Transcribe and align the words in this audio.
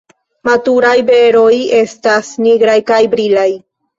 Maturaj 0.47 0.93
beroj 1.09 1.51
estas 1.81 2.31
nigraj 2.47 2.79
kaj 2.93 2.99
brilaj. 3.15 3.47